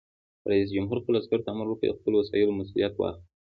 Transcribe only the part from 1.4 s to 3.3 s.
ته امر وکړ؛ د خپلو وسایلو مسؤلیت واخلئ!